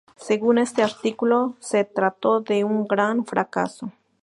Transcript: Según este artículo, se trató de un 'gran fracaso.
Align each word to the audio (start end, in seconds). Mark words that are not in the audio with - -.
Según 0.17 0.57
este 0.57 0.81
artículo, 0.81 1.53
se 1.59 1.83
trató 1.83 2.39
de 2.41 2.63
un 2.63 2.87
'gran 2.87 3.23
fracaso. 3.23 3.91